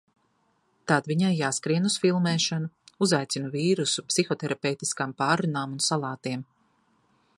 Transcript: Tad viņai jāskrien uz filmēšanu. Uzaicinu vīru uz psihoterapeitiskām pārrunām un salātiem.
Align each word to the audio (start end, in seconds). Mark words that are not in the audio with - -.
Tad 0.91 1.09
viņai 1.09 1.29
jāskrien 1.39 1.85
uz 1.89 1.97
filmēšanu. 2.05 2.71
Uzaicinu 3.07 3.53
vīru 3.57 3.85
uz 3.91 3.95
psihoterapeitiskām 4.15 5.15
pārrunām 5.21 5.77
un 5.77 5.85
salātiem. 5.91 6.47